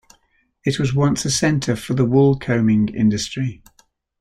It 0.65 0.79
was 0.79 0.95
once 0.95 1.25
a 1.25 1.29
centre 1.29 1.75
for 1.75 1.93
the 1.93 2.05
woolcombing 2.05 2.89
industry. 2.89 3.61